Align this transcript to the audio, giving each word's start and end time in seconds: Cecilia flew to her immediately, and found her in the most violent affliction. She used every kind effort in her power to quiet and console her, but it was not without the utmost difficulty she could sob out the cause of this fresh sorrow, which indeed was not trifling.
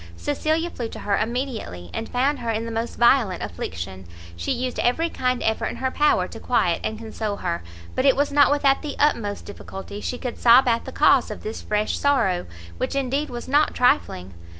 Cecilia 0.17 0.71
flew 0.71 0.89
to 0.89 0.99
her 1.01 1.15
immediately, 1.15 1.91
and 1.93 2.09
found 2.09 2.39
her 2.39 2.49
in 2.49 2.65
the 2.65 2.71
most 2.71 2.97
violent 2.97 3.43
affliction. 3.43 4.05
She 4.35 4.51
used 4.51 4.79
every 4.79 5.11
kind 5.11 5.43
effort 5.43 5.67
in 5.67 5.75
her 5.75 5.91
power 5.91 6.27
to 6.29 6.39
quiet 6.39 6.81
and 6.83 6.97
console 6.97 7.35
her, 7.35 7.61
but 7.93 8.03
it 8.07 8.15
was 8.15 8.31
not 8.31 8.49
without 8.49 8.81
the 8.81 8.95
utmost 8.97 9.45
difficulty 9.45 10.01
she 10.01 10.17
could 10.17 10.39
sob 10.39 10.67
out 10.67 10.85
the 10.85 10.91
cause 10.91 11.29
of 11.29 11.43
this 11.43 11.61
fresh 11.61 11.99
sorrow, 11.99 12.47
which 12.79 12.95
indeed 12.95 13.29
was 13.29 13.47
not 13.47 13.75
trifling. 13.75 14.33